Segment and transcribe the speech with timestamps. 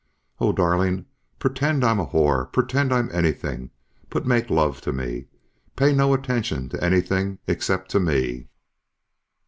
[0.39, 1.05] Oh, darling,
[1.37, 3.69] pretend I'm a whore; pretend I'm anything...
[4.09, 5.27] but make love to me.
[5.75, 8.47] Pay no attention to anything except to me..."